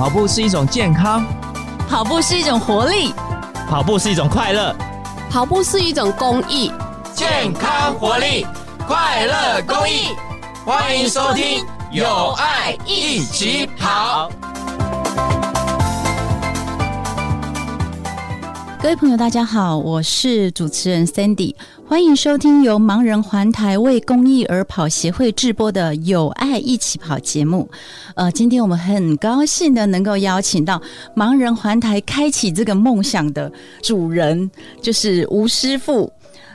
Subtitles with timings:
[0.00, 1.22] 跑步是一种健康，
[1.86, 3.12] 跑步是一种活力，
[3.68, 4.74] 跑步是一种快乐，
[5.28, 6.72] 跑步是一种公益。
[7.12, 8.46] 健康、活力、
[8.88, 10.16] 快乐、公益，
[10.64, 14.30] 欢迎收听《有爱一起跑》。
[18.80, 21.54] 各位朋友，大家好，我是主持人 Sandy，
[21.90, 27.68] 欢迎收听由盲人环台为公益而跑协会制播的《有爱一起跑》节目。
[28.14, 30.80] 呃，今天我们很高兴的能够邀请到
[31.16, 33.50] 盲人环台开启这个梦想的
[33.82, 34.48] 主人，
[34.80, 36.12] 就是吴师傅。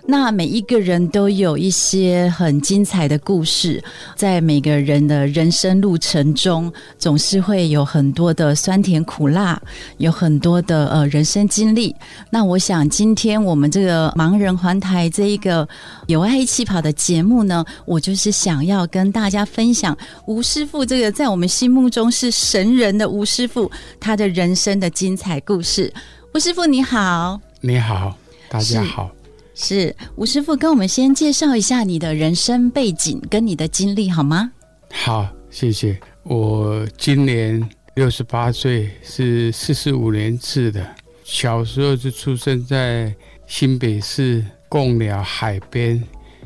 [0.07, 3.83] 那每一个人都有一些很精彩的故事，
[4.15, 9.59] 在每个人的人生路程中，总是会有很多的酸甜苦辣，
[9.97, 11.95] 有很多的呃人生经历。
[12.29, 15.67] 那我想，今天我们这个盲人环台这一个
[16.05, 25.91] 有爱一起跑的节目呢，我就是想要跟大家分享吴师傅这个在我们心目中是神人的吴师傅，他的人生的精彩故事。
[26.35, 28.15] 吴师傅你好，你好，
[28.49, 29.14] 大家好。
[29.55, 34.51] 是吴师傅，跟我们先介绍一下你的人生背景跟你的经历好吗？
[34.91, 35.97] 好，谢谢。
[36.23, 40.85] 我今年六十八岁，是四十五年制的。
[41.23, 43.15] 小时候就出生在
[43.47, 46.03] 新北市贡寮海边，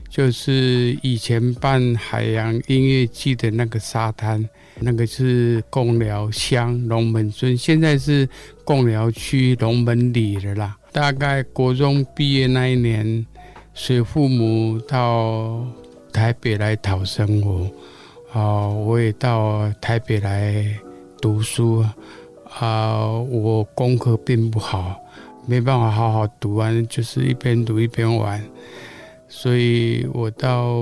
[0.07, 4.47] 就是以前办海洋音乐季的那个沙滩，
[4.79, 8.29] 那个是贡寮乡龙门村，现在是
[8.63, 10.75] 贡寮区龙门里的啦。
[10.91, 13.25] 大概国中毕业那一年，
[13.73, 15.63] 随父母到
[16.11, 17.69] 台北来讨生活，
[18.33, 20.65] 啊，我也到台北来
[21.21, 21.85] 读书，
[22.59, 24.99] 啊，我功课并不好，
[25.45, 28.43] 没办法好好读完，就是一边读一边玩，
[29.27, 30.73] 所以我到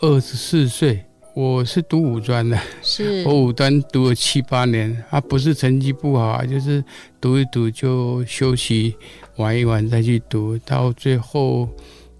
[0.00, 1.02] 二十四岁。
[1.34, 3.22] 我是读五专的，是。
[3.26, 6.82] 我五专读了七八年，啊，不是成绩不好啊，就是
[7.20, 8.96] 读一读就休息
[9.36, 11.68] 玩一玩再去读，到最后，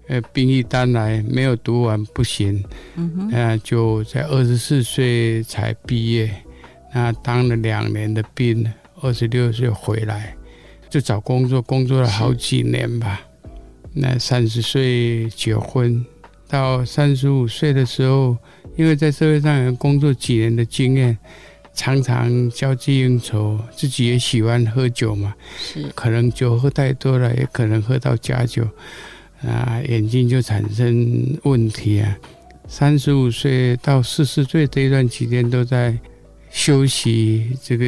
[0.07, 2.63] 呃，兵役单来没有读完不行，
[2.95, 6.29] 嗯，那就在二十四岁才毕业，
[6.93, 10.35] 那当了两年的兵，二十六岁回来
[10.89, 13.21] 就找工作，工作了好几年吧，
[13.93, 16.05] 那三十岁结婚，
[16.47, 18.37] 到三十五岁的时候。
[18.75, 21.17] 因为在社会上有工作几年的经验，
[21.77, 28.67] 常常交际应酬，自己也喜欢喝酒嘛，是可能酒喝太多了，也可能喝到假酒，
[29.43, 32.17] 啊，眼睛就产生问题啊。
[32.67, 35.95] 三十五岁到四十岁这一段期间都在
[36.49, 37.85] 休息，这个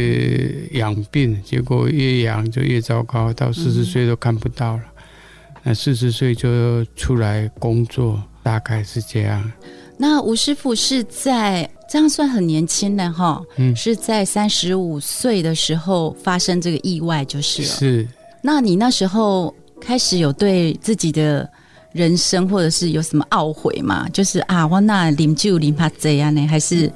[0.78, 4.84] 养病，结果越养就越糟糕，到四十岁都看不到了。
[4.86, 9.52] 嗯、那四十岁就出来工作，大概是这样。
[9.98, 17.68] 那吴师傅是在这样算很年轻的哈，嗯，是在三十五岁的时候发生这个意外就是了。
[17.68, 18.08] 是，
[18.44, 21.50] 那你那时候开始有对自己的
[21.92, 24.08] 人生或者是有什么懊悔吗？
[24.14, 26.46] 就是啊，我那饮酒饮怕这样呢？
[26.48, 26.92] 还是？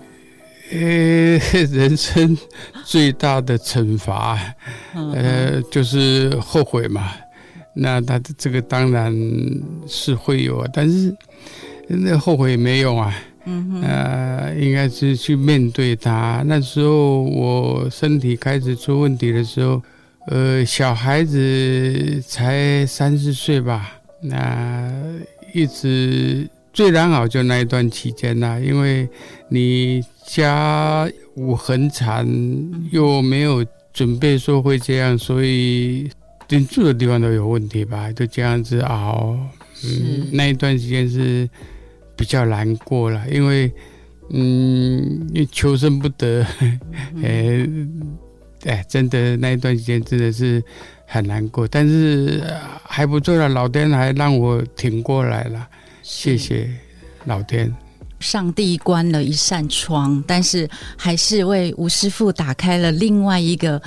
[0.72, 0.80] 呃，
[1.72, 2.38] 人生
[2.86, 4.40] 最大的惩罚，
[4.94, 7.12] 呃，就是后悔嘛。
[7.74, 9.12] 那他这个当然
[9.88, 11.16] 是会有，但是。
[11.86, 13.14] 那后悔也没用啊，
[13.46, 16.42] 嗯，呃，应该是去面对它。
[16.46, 19.82] 那时候我身体开始出问题的时候，
[20.28, 24.90] 呃，小孩子才三四岁吧，那
[25.54, 29.10] 一直最难熬就那一段期间呐，因为
[29.50, 31.06] 你家
[31.36, 32.26] 我很惨，
[32.92, 36.10] 又没有准备说会这样，所以
[36.48, 39.38] 连住的地方都有问题吧，就这样子熬。
[39.84, 41.50] 嗯，那一段时间是。
[42.16, 43.72] 比较难过了，因为，
[44.30, 46.46] 嗯，你求生不得，
[47.24, 47.68] 哎，
[48.66, 50.64] 哎，真的那一段时间真的是
[51.06, 52.44] 很难过，但是
[52.84, 55.68] 还不错了，老天还让我挺过来了，
[56.02, 56.70] 谢谢
[57.26, 57.74] 老天。
[58.20, 63.82] 上帝关了一扇窗，但是还是为吴师傅打开了另外一个。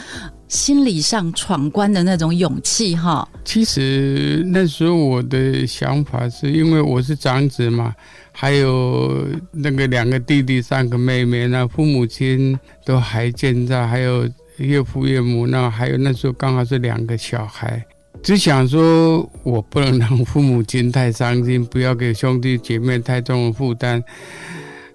[0.48, 3.28] 心理上闯关的那种勇气，哈。
[3.44, 7.94] 其实那时候我的想法是因为我是长子嘛，
[8.32, 14.28] 还有那个两个弟弟、三个妹妹，那父母亲都还健在，还有
[14.58, 17.84] 岳父岳母，那还有那时候刚好是两个小孩，
[18.22, 24.02] 只想说我不能让父母亲太伤心，不要给兄弟姐妹太重的负担，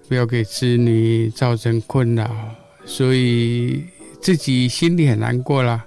[0.07, 2.29] 不要给子女造成困扰，
[2.85, 3.83] 所以。
[4.21, 5.83] 自己心里很难过啦，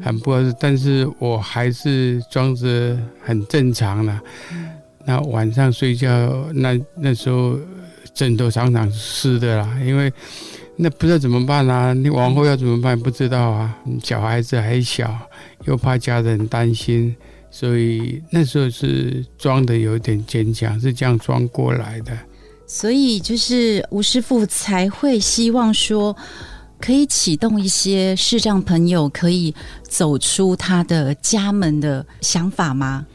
[0.00, 4.20] 很不好意思，但是我还是装着很正常啦。
[5.04, 6.08] 那晚上睡觉，
[6.54, 7.58] 那那时候
[8.14, 10.12] 枕头常常湿的啦，因为
[10.76, 11.92] 那不知道怎么办啊？
[11.92, 12.98] 你往后要怎么办？
[12.98, 13.76] 不知道啊。
[14.02, 15.12] 小孩子还小，
[15.64, 17.14] 又怕家人担心，
[17.50, 22.16] 所以那时候是装的有点坚强，是这样装过来的。
[22.66, 26.16] 所以就是吴师傅才会希望说，
[26.82, 33.06] 可以启动一些视障朋友可以走出他的家门的想法吗？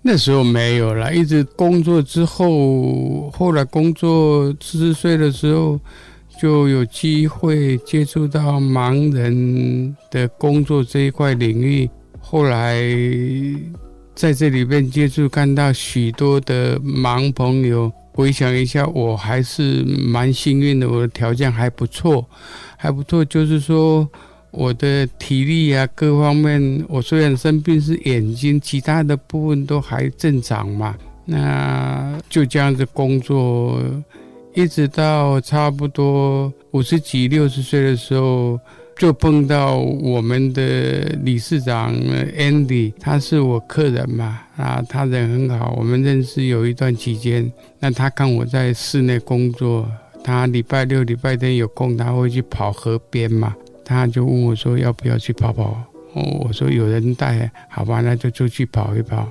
[0.00, 5.78] 那时候没有了，一直工作之后，后来工作四十岁的时候，
[6.40, 11.90] 就有机会接触到盲人的工作这一块领域。
[12.18, 12.80] 后来
[14.14, 17.92] 在这里面接触，看到许多的盲朋友。
[18.12, 22.26] 回想一下，我还是蛮幸运的，我的条件还不错，
[22.76, 23.24] 还不错。
[23.24, 24.08] 就是说，
[24.50, 30.96] 我的体力啊，各方面，我虽然生病是眼睛，其他的部分都还正常嘛。
[31.24, 33.80] 那就这样子工作，
[34.54, 38.58] 一直到差不多五十几、六十岁的时候。
[38.98, 47.52] 就碰到我们的理事长 Andy，他是我客人嘛，啊，他人很好，我们认识有一段期间。
[47.78, 49.86] 那他看我在室内工作，
[50.26, 55.80] 他礼拜六、礼拜天有空，他会去跑河边嘛，他就问我说要不要去跑跑。
[56.14, 59.28] 哦我说有人带，好吧，那就出去跑一跑。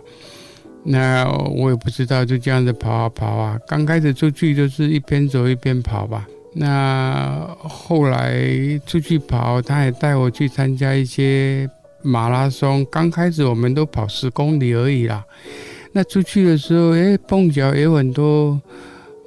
[0.86, 3.60] 那我也不知道，就这样子跑啊跑啊。
[3.68, 6.26] 刚开始出去就是一边走一边跑吧。
[6.54, 8.40] 那后来
[8.86, 11.70] 出去跑，他也带我去参加一些
[12.02, 12.88] 马拉松。
[12.90, 15.26] 刚开始我们都跑十公里而已啦。
[15.92, 18.62] 那出去的时候，哎，碰巧有很多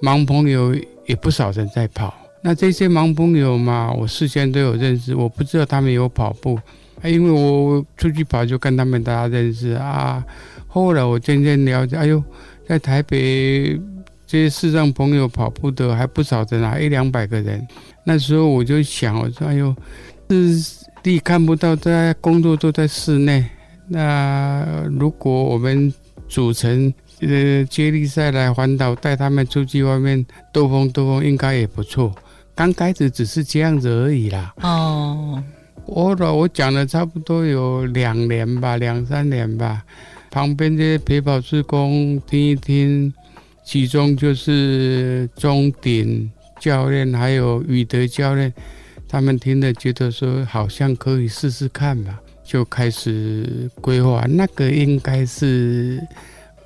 [0.00, 0.74] 盲朋友，
[1.08, 2.14] 也不少人在跑。
[2.40, 6.56] 那这些盲朋友嘛，我事先都有认识，我不知道他们有跑步，
[7.02, 10.24] 因为我出去跑就跟他们大家认识啊。
[10.68, 12.22] 后来我渐渐了解，哎呦，
[12.64, 13.76] 在台北。
[14.30, 17.66] 这些视障朋友跑步的还不少的呢，一两百个人。
[18.04, 19.74] 那时候我就想，我说：“哎呦，
[20.28, 23.42] 视力看不到，在工作都在室内。
[23.86, 25.90] 那如果我们
[26.28, 32.14] 组成呃接力赛来环岛，带他们出去外面兜风兜风，应该也不错。
[32.54, 35.42] 刚开始只是这样子而已啦。”哦，
[35.86, 39.84] 我我讲了差不多有两年吧，两三年吧。
[40.30, 43.12] 旁边这些陪跑职工听一听。
[43.64, 48.50] 其中就是钟鼎教练，还有宇德教练，
[49.06, 54.24] 他们听了觉得说好像可以试试看吧，就开始规划。
[54.26, 56.00] 那个应该是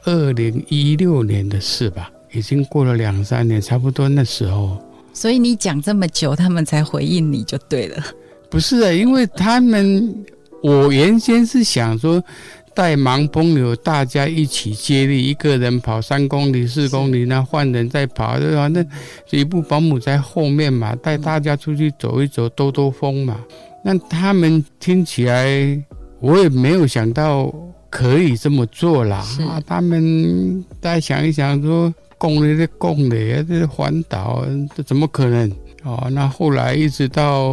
[0.04, 4.78] 二零一六年的事吧，已经过了两三年，差不多那时候。
[5.12, 8.02] 所以你讲这么久，他们才回应你就对了。
[8.50, 10.14] 不是啊，因为他们，
[10.62, 12.22] 我原先是想说。
[12.74, 18.66] 带盲朋友，大家一起接力，一个人跑三公里、四公里，那换人再跑，对吧？
[18.68, 18.82] 那
[19.28, 23.38] 一部保姆在后面嘛，带大家出去走一走，兜兜风嘛。
[23.84, 25.78] 那他们听起来，
[26.18, 27.54] 我也没有想到
[27.92, 29.18] 可以这么做啦。
[29.46, 34.44] 啊，他们再想一想说，公里的公里，这环岛，
[34.74, 35.52] 这怎么可能？
[35.84, 37.52] 哦，那后来一直到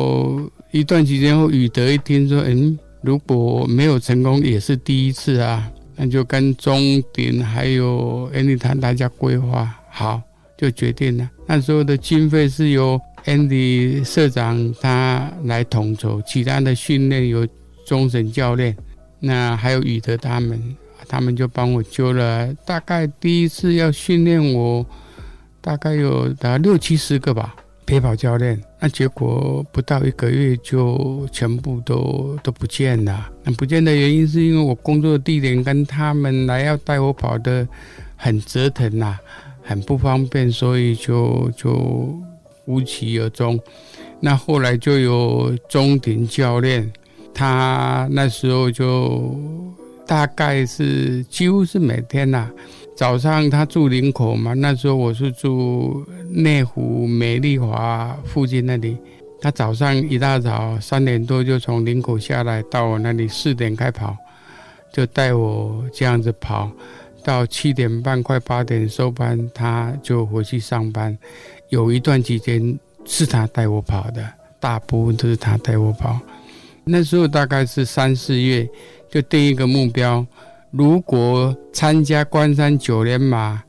[0.72, 2.80] 一段时间后，宇德一听说，嗯。
[3.02, 5.72] 如果没有成功，也是第一次啊。
[5.96, 10.22] 那就跟中鼎还有 Andy 谈，大家规划好，
[10.58, 11.30] 就决定了。
[11.48, 17.48] 那时候的经费是由 Andy 社长他来统筹，其他的训练由
[17.88, 18.76] 钟神教练，
[19.20, 20.76] 那还有宇德他们，
[21.08, 22.54] 他们就帮我揪了。
[22.66, 24.86] 大概第一次要训练我，
[25.62, 27.56] 大概有达六七十个吧。
[27.86, 33.28] 陪跑教练，那结果不到一个月就全部都都不见了。
[33.44, 37.68] 那不见的原因是因为我工作的地点跟他们来要带我跑的
[38.16, 39.18] 很折腾呐，
[39.64, 42.16] 很不方便，所以就就
[42.66, 43.60] 无疾而终。
[44.20, 46.94] 那后来就有钟庭教练，
[47.40, 49.34] 他那时候就
[50.06, 52.52] 大概是几乎是每天呐。
[52.98, 58.98] 早上他住林口嘛，那时候我是住内湖美丽华附近那里。
[59.40, 64.18] 他早上一大早三点多就从林口下来，到我那里四点开跑，
[64.92, 66.70] 就带我这样子跑，
[67.24, 71.18] 到七点半快八点收班，他就回去上班。
[71.70, 74.28] 有一段期间是他带我跑的，
[74.60, 76.20] 大部分都是他带我跑。
[76.92, 78.68] 那时候大概是三四月，
[79.10, 80.26] 就定一个目标。
[80.72, 83.62] 如果参加关山九连马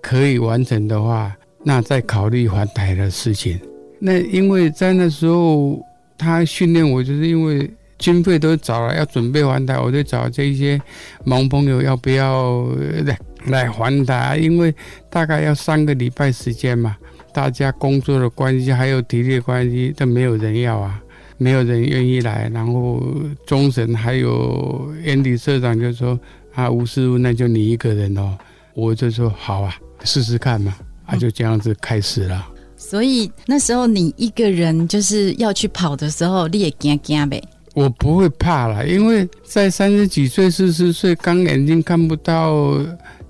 [0.00, 3.58] 可以完成的话，那再考虑环台的事情。
[3.98, 5.78] 那因为在那时候
[6.16, 10.80] 他训练我，就是因为经费都找了，要准备环台，我就找这些
[11.26, 12.66] 盲朋友要不要
[13.04, 14.74] 来来环台，因为
[15.10, 16.96] 大概要三个礼拜时间嘛。
[17.32, 21.00] 大家工作的关系还有体力关系，都没有人要啊，
[21.40, 22.50] 没有人愿意来。
[22.52, 23.02] 然后
[23.46, 26.20] 中神还有 Andy 社长就说
[26.54, 28.36] 啊，吴师傅那就你一个人哦，
[28.74, 32.46] 我就说好啊，试试看嘛，啊就这样子开始了。
[32.76, 37.42] 所以那时候你一个人就是要去跑的时候，你也惊惊呗？
[37.74, 42.74] 我不会怕了，因为在三十几岁、四十岁，刚眼睛看不到，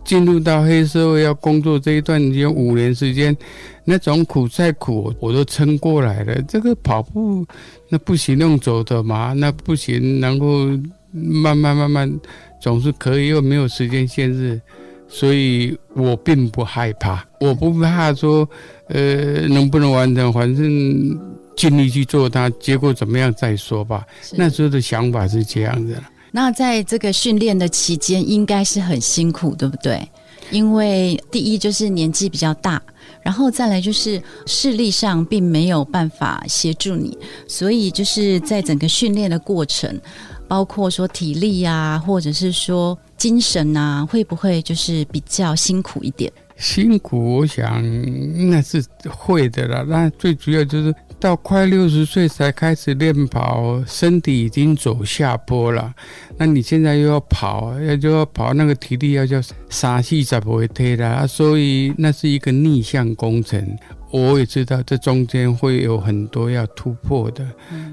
[0.04, 3.36] 进入到黑社会要工作这一段已经五年时间，
[3.84, 6.40] 那种苦再苦我都撑过来了。
[6.42, 7.46] 这个跑步
[7.88, 10.66] 那不行，用走的嘛，那不行，然后
[11.12, 12.20] 慢慢慢慢
[12.60, 14.60] 总是可以，又没有时间限制，
[15.08, 18.48] 所以我并不害怕，我不怕说
[18.88, 21.18] 呃能不能完成，反正。
[21.56, 24.06] 尽力去做它，结果怎么样再说吧。
[24.32, 25.94] 那时候的想法是这样的。
[26.32, 30.08] 那在这个训练的期间，应该是很辛苦，对不对？
[30.50, 32.80] 因为第一就是年纪比较大，
[33.22, 40.00] 然后再来就是视力上并没有办法协助你，所以就是在整个训练的过程，
[40.48, 46.32] 包括说体力啊，或者是说精神啊，会不会就是比较辛苦一点？
[46.56, 47.80] 辛苦，我想
[48.50, 49.84] 那是会的啦。
[49.86, 50.94] 那最主要就是。
[51.20, 55.94] 到快六十岁才开始练跑，身体已经走下坡了。
[56.38, 63.76] 那你现在又要跑，要就要跑，那个体力要叫傻气才不会推了，所以那是一个逆向工程。
[64.10, 67.46] 我也知道这中间会有很多要突破的，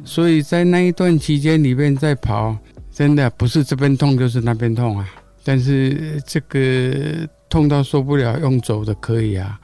[0.06, 2.58] 所以在那一段期间里面在跑，
[2.92, 5.06] 真的不是这边痛就是那边痛啊。
[5.44, 9.60] 但是这个痛到受不了，用走的可以啊，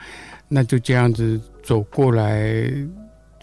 [0.49, 2.69] 那就这样子走过来。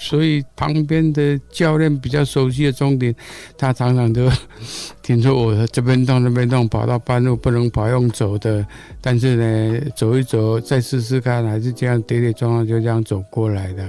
[0.02, 3.14] 所以旁边的教练比较熟悉的终点，
[3.58, 4.26] 他常常都
[5.02, 8.66] 听说我这边动那边动，跑到半路不能跑用走的，
[9.02, 13.84] 但是呢，走一走再试试看，还是这样跌跌撞撞就这样走过来的。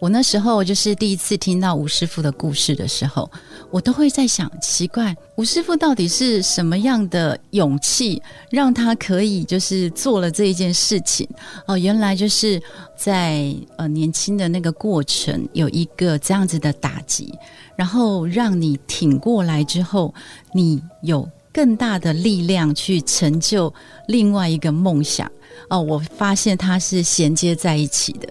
[0.00, 3.30] 我那时候就是第一次听到吴师傅的故事的时候，
[3.70, 11.28] 我都会在想，奇怪，吴师傅到底是什么样的勇气，让他可以就是做了这一件事情？
[11.66, 12.60] 哦，原来就是
[12.96, 17.34] 在呃年轻的那个过程有一个这样子的打击，
[17.76, 20.14] 然后让你挺过来之后，
[20.54, 23.72] 你有更大的力量去成就
[24.08, 25.30] 另外一个梦想。
[25.68, 28.26] 哦，我发现它是衔接在一起的。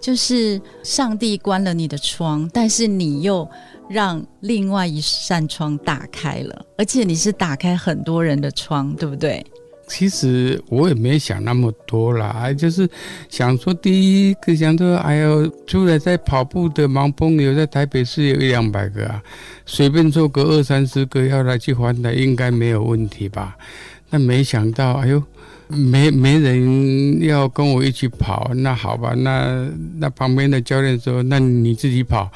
[0.00, 3.48] 就是上帝关了你的窗，但是你又
[3.88, 9.44] 让另外一扇窗打开了，而且你是打开很多人的窗，对不对？
[9.88, 12.88] 其实我也没想那么多啦，就是
[13.28, 19.22] 想说，第一个想说，哎呦，出来在跑步的盲朋友在台北市有一两百个啊，
[19.66, 23.56] 随便做个二三十个要来去还台，应该没有问题吧？
[24.08, 25.22] 但没想到，哎呦。
[25.76, 32.30] 没没人要跟我一起跑，那好吧，那那旁边的教练说，那你自己跑。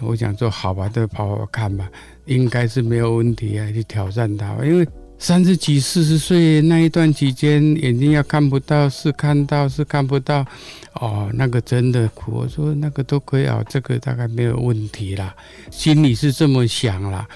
[0.00, 1.90] 我想说，好吧，就跑跑看吧，
[2.26, 4.86] 应该是没有问题啊，去挑战他，因为。
[5.18, 10.44] 三十几、四十岁那一段期间，眼睛要看不到，是看到是看不到，
[10.92, 12.32] 哦，那个真的苦。
[12.32, 15.34] 我说那个都可以啊，这个大概没有问题啦，
[15.70, 17.26] 心里是这么想啦。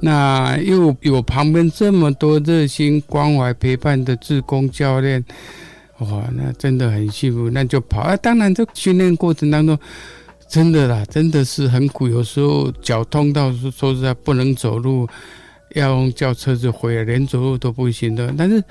[0.00, 5.24] 那又有旁边这么多热心关怀陪伴的志工教练，
[6.00, 7.48] 哇、哦，那真的很幸福。
[7.50, 9.78] 那就跑啊，当然这训练过程当中，
[10.48, 15.08] 真的啦，真的是很苦，有时候脚痛到说实在不能走路。
[15.74, 18.32] 要用叫车子回来，连走路都不行的。
[18.36, 18.62] 但是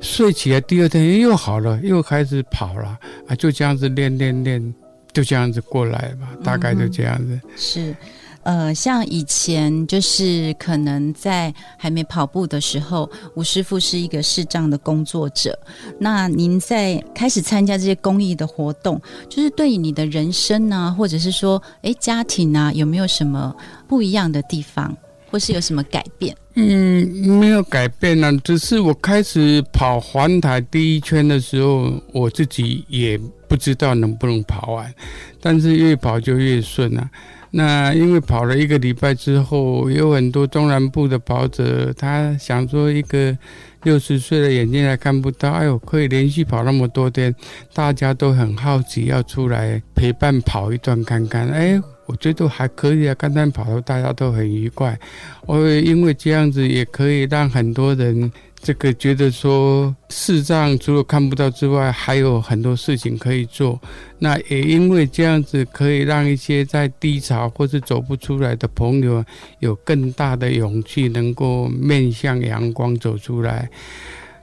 [0.00, 3.36] 睡起来第二天又好了，又开始跑了啊！
[3.36, 4.74] 就这样子练练练，
[5.12, 6.28] 就这样子过来吧。
[6.42, 7.40] 大概就这样子。
[7.44, 7.96] 嗯、是，
[8.42, 15.56] 呃，像以前就是可能在还没跑步的时候，吴师傅是一个视障的工作者。
[16.00, 23.54] 那您在开始参加这些公益的活动，就是对你的人生呢、啊，或者是说，哎，家庭啊，有没有什么
[23.86, 24.96] 不一样的地方？
[25.32, 26.36] 或是有什么改变？
[26.54, 27.08] 嗯，
[27.38, 34.94] 没有改变呢、啊，只是我开始跑环台第一圈的时候，我自己也不知道能不能跑完，
[35.40, 37.10] 但是越跑就越顺啊。
[37.54, 43.36] 那因为跑了一个礼拜之后，有很多中南部的跑者，他想说一个
[43.84, 47.34] 六十岁的眼睛还看不到，哎呦，可以连续跑那么多天，
[47.72, 51.80] 大家都很好奇，要出来陪伴跑一段看看，哎。
[52.06, 54.98] 我觉得还可以啊，刚刚跑的大家都很愉快。
[55.46, 58.30] 我因为这样子也可以让很多人
[58.60, 63.80] 这个觉得说视障除了看不到之外，还有很多事情可以做。
[64.18, 69.24] 那也因为这样子可以让一些在低潮或是走不出来的朋友
[69.60, 73.68] 有更大的勇气，能够面向阳光走出来。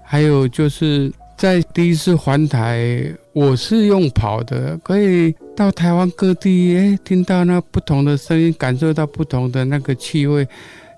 [0.04, 1.12] 还有就是。
[1.40, 10.46] 在第一次环台，我是用跑的，可以到台湾各地，哎，听到那不同的声音，感受到不同的那个气味，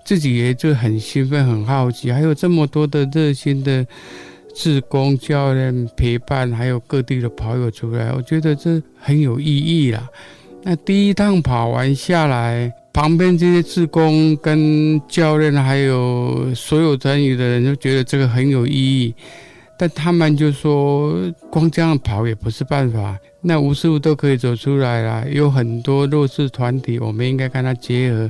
[0.04, 2.12] 自己也就很兴奋、很好奇。
[2.12, 3.86] 还有这么多的热心的
[4.56, 10.10] 志工教练陪伴，还有各地的跑友出来，我觉得这很有意义啦。
[10.64, 19.14] 那第一趟跑完下来，旁边这些志工跟教练，还有所有参与的人，都觉得这个很有意义。
[19.82, 21.12] 但他们就说，
[21.50, 23.18] 光这样跑也不是办法。
[23.42, 28.30] 那吴师傅都可以走出来了，有很多弱势团体，我们应该跟他结合，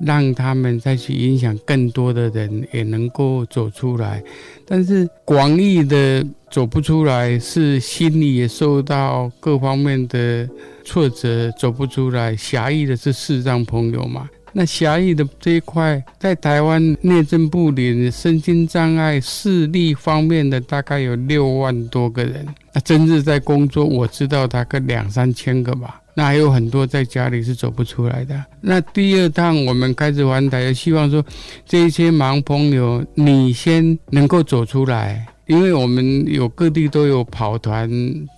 [0.00, 4.22] 让他们再去影响更多的人，也能够走出来。
[4.64, 10.48] 但是广义的走不出来，是心里也受到各方面的
[10.84, 12.36] 挫折，走不出来。
[12.36, 14.30] 狭义的是视障朋友嘛。
[14.58, 22.46] 那狭义的这一块，在台湾内政部里，身心障碍视力方面的大概有六万多个人。
[22.72, 26.00] 那真正在工作，我知道大概两三千个吧。
[26.14, 28.42] 那还有很多在家里是走不出来的。
[28.62, 31.22] 那第二趟我们开始玩台，希望说
[31.66, 37.90] 这些盲朋友，你先能够走出来，因为我们有各地都有跑团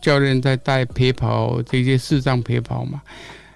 [0.03, 3.01] 教练在带陪跑，这些视障陪跑嘛。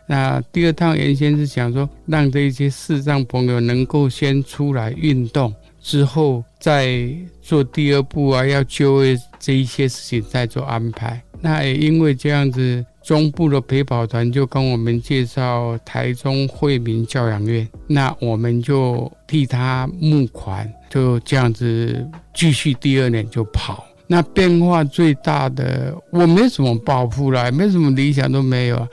[0.06, 7.08] 那第二趟原先是想说，让这些视障朋友能够先出来运动，之后再
[7.40, 11.22] 做第二步啊，要就业这一些事情再做安排。
[11.40, 23.84] 那也因为这样子，中部的陪跑团就跟我们介绍台中惠民教养院，那我们就替他募款，就这样子继续第二年就跑。
[24.06, 28.88] 那变化最大的，我没什么抱负啦，没什么理想都没有啊。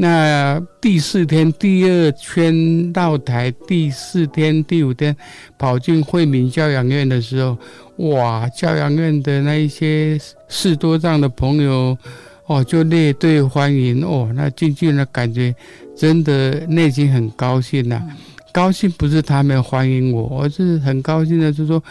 [0.00, 5.14] 那第四天第二圈到台，第四天第五天
[5.58, 7.58] 跑进惠民教养院的时候，
[7.96, 8.48] 哇！
[8.50, 10.16] 教养院的那一些
[10.48, 11.98] 士多藏的朋友，
[12.46, 14.30] 哦，就列队欢迎哦。
[14.36, 15.52] 那进去的感觉，
[15.96, 18.06] 真的内心很高兴呐、啊。
[18.52, 21.82] 高兴不是他们欢迎我，而是很高兴的，是说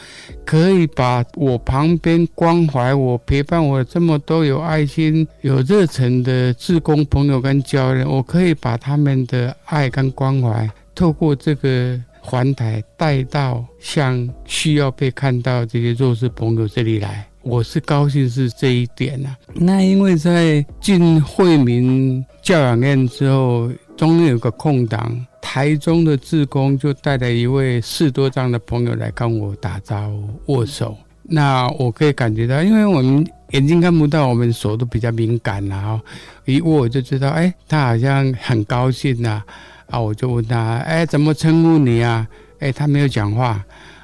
[0.46, 17.26] 可以把我旁边关怀我、陪伴我这么多有爱心、有热忱的志工朋友跟教练，我可以把他们的爱跟关怀，透过这个环台带到像需要被看到这些弱势朋友这里来。
[17.44, 19.38] 我是高兴是这一点啊。
[19.54, 25.26] 那因为在进惠民教养院之后，中间有个空档。
[25.42, 30.96] 台中的志工就带了一位视多张的朋友来跟我打招呼、握手。
[31.24, 36.00] 那我可以感觉到，因为我们眼睛看不到，我们手都比较敏感然后
[36.46, 39.42] 一握我就知道，哎，他好像很高兴呐。
[39.88, 42.28] 啊，我就问他，哎，怎么称呼你啊？
[42.60, 43.64] 哎，他没有讲话。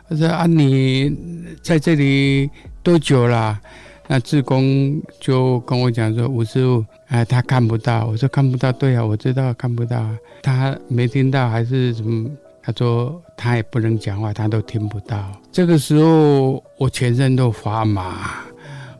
[0.09, 1.13] 他说啊，你
[1.61, 2.49] 在这里
[2.81, 3.59] 多久了？
[4.13, 8.05] 那志工就跟我讲说，吴师傅，哎，他看不到。
[8.05, 10.07] 我说看不到，对啊，我知道看不到。
[10.43, 12.29] 他没听到还是什么？
[12.61, 15.17] 他说他也不能讲话，他都听不到。
[15.51, 18.43] 这个时候我全身都发麻。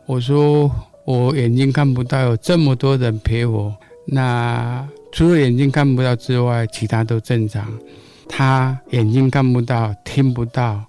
[0.04, 0.68] 我说
[1.04, 3.72] 我眼睛看不到，有这么多人陪我，
[4.04, 7.64] 那除了眼睛看不到之外，其他都正常。
[8.28, 10.82] 他眼睛看不到，听不到，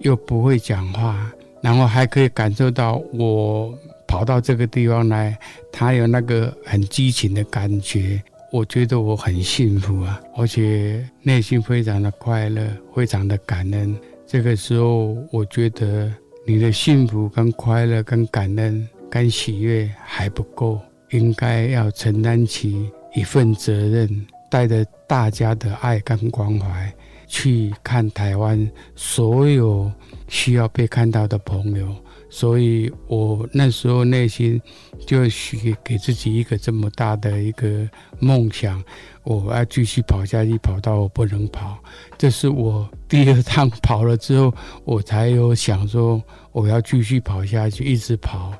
[0.00, 1.32] 又不会讲话。
[1.60, 5.38] 然后还可以感受到我跑到这个地方来，
[5.70, 13.96] 他有那个很激情的感觉，我觉得我很幸福啊，而且内心非常的快乐，非常的感恩。
[14.26, 16.12] 这个时候，我觉得
[16.46, 26.92] 你的幸福跟快乐跟感恩跟喜悦还不够，应该要承担起一份责任，带着大家的爱跟关怀。
[27.30, 29.90] 去看台湾所有
[30.26, 31.94] 需要被看到的朋友，
[32.28, 34.60] 所以我那时候内心
[35.06, 37.88] 就许给自己一个这么大的一个
[38.18, 38.82] 梦想，
[39.22, 41.78] 我要继续跑下去，跑到我不能跑。
[42.18, 44.52] 这是我第二趟跑了之后，
[44.84, 48.52] 我才有想说我要继续跑下去，一直跑。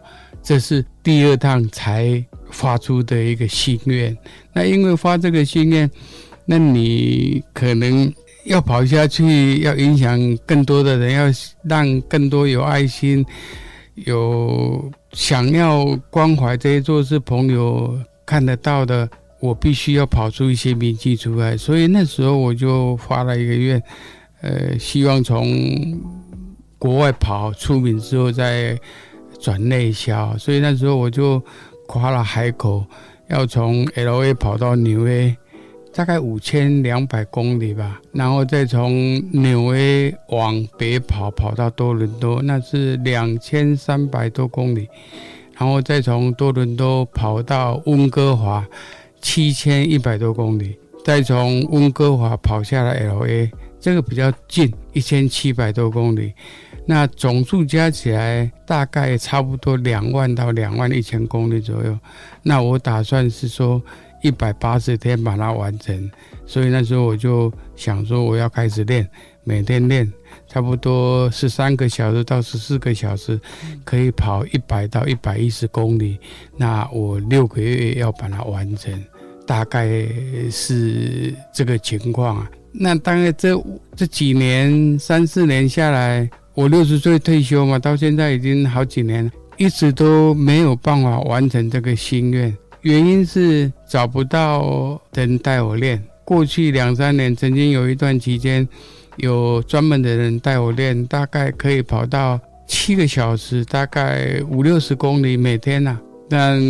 [0.45, 4.17] 这是第二趟才发出的一个心愿。
[4.55, 5.91] 那因为发这个心愿，
[6.47, 8.15] 那你可能。
[8.51, 11.33] 要跑下去，要影响更多的人，要
[11.63, 13.25] 让更多有爱心、
[13.95, 19.09] 有想要关怀这些弱势朋友看得到的，
[19.39, 21.57] 我必须要跑出一些名气出来。
[21.57, 23.81] 所以那时候我就发了一个愿，
[24.43, 26.01] 呃，希望从
[26.77, 28.77] 国外跑出名之后再
[29.41, 30.37] 转内销。
[30.37, 31.41] 所以那时候我就
[31.87, 32.85] 夸了海口，
[33.29, 35.37] 要从 LA 跑到纽约。
[35.93, 44.89] 大概五千两百公里吧，然后再从纽约往北跑，跑到多伦多，那是两千三百多公里，
[45.59, 48.65] 然后再从多伦多跑到温哥华，
[49.21, 53.51] 七千一百多公里，再从温哥华跑下来 LA，
[53.81, 56.33] 这个比较近，一千七百多公里，
[56.87, 61.99] 那总数加起来大概差不多两万到两万一千公里左右，
[62.45, 63.83] 那我打算是说。
[64.23, 66.11] 一百八十天把它完成，
[66.47, 69.09] 所以那时候我就想说，我要开始练，
[69.45, 70.11] 每天练，
[70.47, 73.41] 差不多十三个小时到十四个小时，
[73.85, 76.19] 可以跑一百到一百一十公里。
[76.57, 78.93] 那我六个月要把它完成，
[79.47, 80.07] 大概
[80.51, 82.51] 是这个情况啊。
[82.73, 83.61] 那大概这
[83.97, 92.57] 这几年三四年下来，我六十岁退休嘛，到现在已经好几年，一直都没有办法完成这个心愿。
[92.83, 96.03] 原因是找不到人带我练。
[96.25, 98.67] 过去两三年，曾经有一段期间，
[99.17, 106.01] 有专门的人带我练，大概可以跑到七个小时，大概五六十公里每天呐、啊。
[106.29, 106.63] 但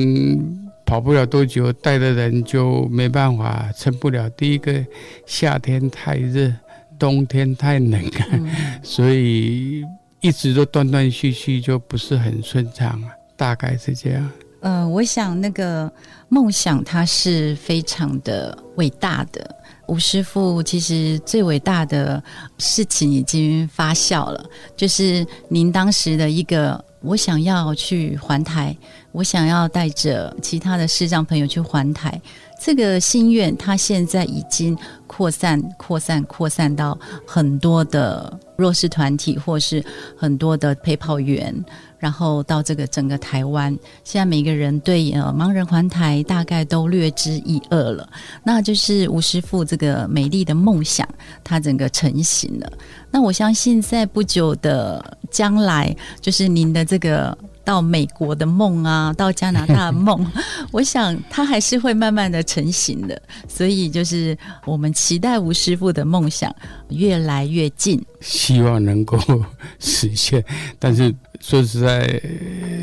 [0.87, 4.29] 跑不了多久，带的人就没办法，撑不了。
[4.31, 4.85] 第一个，
[5.27, 6.51] 夏天太热，
[6.99, 8.49] 冬天太冷，嗯、
[8.83, 9.85] 所以
[10.23, 13.12] 一直都断断续续，就不是很顺畅啊。
[13.37, 14.31] 大概是这样。
[14.61, 15.90] 呃，我想那个
[16.29, 19.57] 梦想它是非常的伟大的。
[19.87, 22.23] 吴师傅其实最伟大的
[22.59, 24.44] 事情已经发酵了，
[24.77, 28.77] 就是您当时的一个，我想要去环台，
[29.11, 32.20] 我想要带着其他的视障朋友去环台，
[32.61, 36.96] 这个心愿，它现在已经扩散、扩散、扩散到
[37.27, 39.85] 很多的弱势团体，或是
[40.16, 41.53] 很多的陪跑员。
[42.00, 43.70] 然后到这个整个台湾，
[44.02, 48.08] 现在每个人对呃盲人环台大概都略知一二了。
[48.42, 51.08] 那就是吴师傅这个美丽的梦想，
[51.44, 52.72] 它整个成型了。
[53.12, 57.36] 那我相信在不久的将来，就是您的这个。
[57.62, 60.26] 到美国的梦啊，到加拿大的梦，
[60.72, 63.22] 我想它还是会慢慢的成型的。
[63.46, 66.52] 所以就是我们期待吴师傅的梦想
[66.88, 69.16] 越来越近，希望能够
[69.78, 70.42] 实现。
[70.80, 72.22] 但是说实在，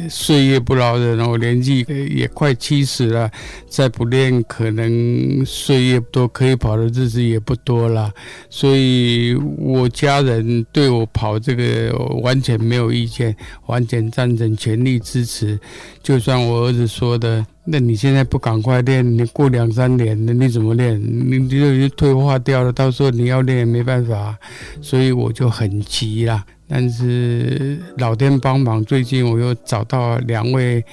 [0.10, 3.32] 岁月不饶人，我年纪也快七十了，
[3.70, 8.12] 再不练，可能岁月多可以跑的日子也不多了。
[8.50, 13.34] 所以我家人对我跑这个完全没有意见，
[13.68, 14.58] 完全赞成。
[14.58, 15.60] 全力支持，
[16.02, 21.00] 就算我儿子说的，那你现在不赶快练，你过两三年，那你怎么练？
[21.00, 24.36] 你就退化掉了，到时候你要练也没办法，
[24.82, 26.44] 所以我就很急啦。
[26.68, 30.84] 但是老天帮忙，最近我又找到两位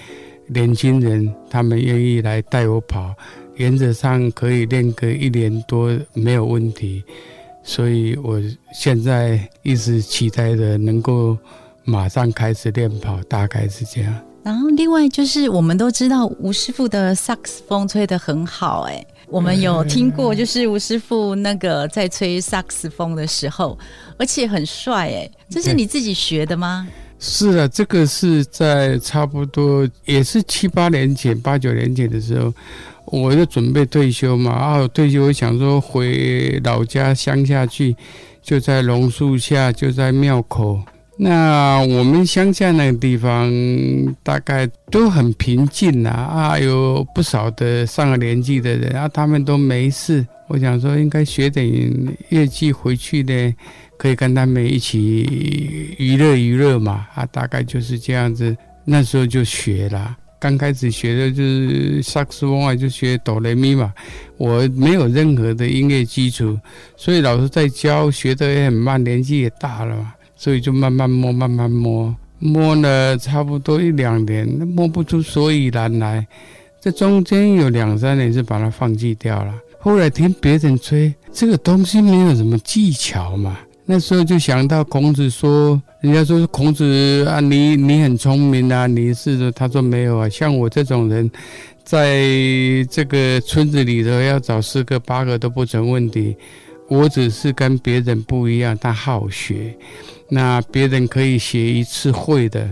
[0.48, 3.14] 年轻人，他们愿意来带我跑，
[3.56, 7.02] 原则上可以练个一年多没有问题，
[7.62, 8.40] 所以我
[8.72, 11.36] 现在一直期待着能够。
[11.86, 14.14] 马上开始练跑，大概是这样。
[14.42, 19.04] 然后另外就是，我们都知道吴师傅的萨克斯风吹得很好，哎，
[19.34, 23.76] 我们有听过，就是吴师傅那个在吹萨克斯风的时候，
[24.16, 26.86] 而且很帅，哎，这是你自己学的吗？
[27.18, 32.54] 是啊，这个是在差不多也是七八年前、八九年前的时候，
[33.06, 37.96] 我就准备退休嘛，啊，我退休我想说回老家乡下去，
[38.40, 40.80] 就在榕树下，就在庙口。
[41.16, 43.48] 那我们乡下那个地方
[44.22, 50.26] 大概都很平静呐，啊，有不少的上了年纪的人啊，他们都没事。
[50.48, 51.66] 我想说，应该学点
[52.30, 53.54] 乐器回去呢，
[53.96, 58.54] 可以跟他们一起娱乐娱乐嘛，啊，大概就是这样子。
[58.84, 63.94] 那时候就学了，刚开始学的就是萨克斯风啊，就学哆来咪嘛。
[64.36, 66.58] 我没有任何的音乐基础，
[66.96, 70.12] 所以老师在教，学得也很慢，年纪也大了嘛。
[70.36, 76.26] 所以就慢慢摸，慢慢摸，摸了差不多一两年，摸不出所以然来。
[76.80, 79.54] 这中间有两三年是把它放弃掉了。
[79.78, 83.58] 后来听别人吹，这个东西没有什么技巧嘛。
[83.86, 89.52] 那时候就想到孔子说，人家说孔子啊，你你很聪明啊，你是的。
[89.52, 91.30] 他说没有啊，像我这种人，
[91.84, 92.22] 在
[92.90, 96.34] 这个村子里头要找十个八个都不成问题。
[96.88, 99.74] 我只是跟别人不一样，他好学。
[100.28, 102.68] 那别人可以学一次会的，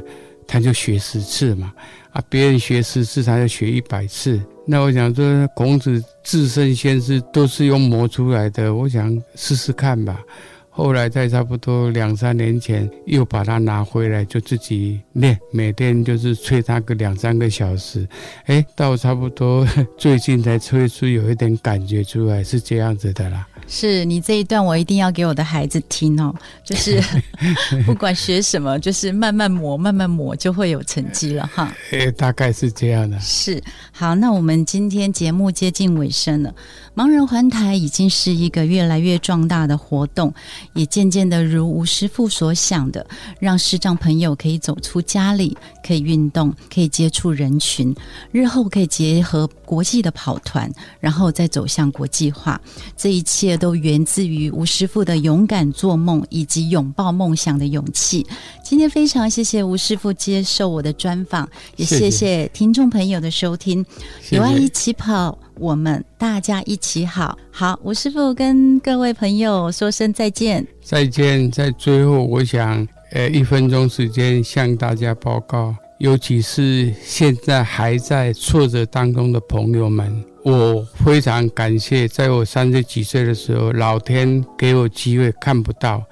[0.46, 1.72] 他就学十次嘛。
[2.12, 4.38] 啊，别人学十次，他就学一百次。
[4.66, 10.20] 那我想说，孔子至圣先师都是用磨出来的，我想试试看吧。
[10.68, 18.07] 后来在差不多两三年前又把它拿回来，就自己练，每天就是吹它个两三个小时。
[18.44, 19.66] 哎，到差不多
[19.98, 23.46] 最近才吹出有一点感觉出来，是这样子的啦。
[23.66, 26.35] 是你这一段，我一定要给我的孩子听哦。
[26.64, 27.03] 就是
[27.87, 31.72] 不管学什么，就是慢慢磨，慢慢磨，就会有成绩了哈。
[31.90, 33.18] 诶，大概是这样的。
[33.20, 36.55] 是好，那我们今天节目接近尾声了。
[36.94, 40.33] 盲人环台已经是一个越来越壮大的活动，
[40.74, 43.07] 也渐渐的如吴师傅所想的，
[43.40, 47.94] 让视障朋友可以走出家里，可以运动，可以接触人群，
[48.31, 52.61] 日后可以结合国际的跑团，然后再走向国际化。
[52.94, 58.26] 这一切都源自于吴师傅的勇敢做梦以及拥抱梦想的勇气。
[58.62, 63.85] 今天非常谢谢吴师傅接受我的专访，也谢谢听众朋友的收听。
[64.31, 65.38] 有爱一起跑。
[65.62, 70.66] 我们大家一起好，好，吴师傅跟各位朋友说声再见。
[70.83, 86.03] 再见，在最后，我想，呃，一分钟时间向大家报告，尤其是现在还在挫折当中的朋友们，我非常感谢，在我三十几岁的时候，老天给我机会看不到。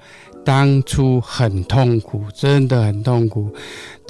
[0.43, 3.53] 当初很痛苦，真的很痛苦，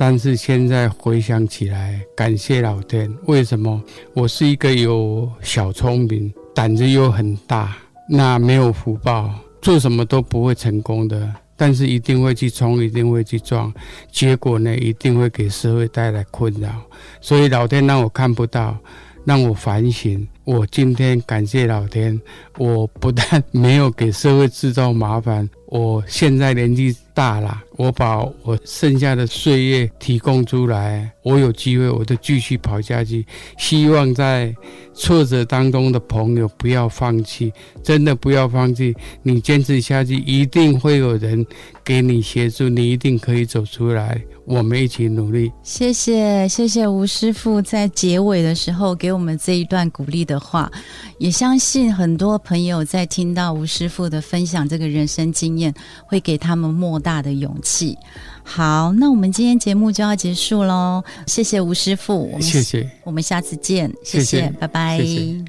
[0.03, 3.07] 但是现在回想起来，感谢老天。
[3.27, 3.79] 为什么？
[4.15, 7.77] 我是一个有小聪明，胆子又很大，
[8.09, 11.31] 那没有福报，做什么都不会成功的。
[11.55, 13.71] 但是一定会去冲，一定会去撞，
[14.11, 16.81] 结果呢，一定会给社会带来困扰。
[17.19, 18.75] 所以老天让我看不到，
[19.23, 20.27] 让我反省。
[20.43, 22.19] 我今天感谢老天，
[22.57, 25.47] 我不但没有给社会制造麻烦。
[25.67, 33.25] 我现在年纪大了，我把我剩下的岁月提供出来，我有机会我就继续跑下去。
[33.57, 34.53] 希望在
[34.93, 38.93] 挫折当中的朋友不要放弃，真的不要放弃。
[39.23, 41.45] 你坚持下去，一定会有人
[41.85, 44.21] 给你协助，你一定可以走出来。
[44.45, 45.51] 我们一起努力。
[45.63, 50.71] 谢谢，谢谢吴师傅在结尾的时候给我们这一段鼓励的话，
[51.17, 55.73] 也相信很多朋友在听到吴师傅的分享这个人生经验，
[56.05, 57.97] 会给他们莫大的勇气。
[58.43, 61.03] 好，那我们今天节目就要结束喽。
[61.27, 65.45] 谢谢吴师傅，谢谢，我们下次见，谢谢，谢谢拜拜。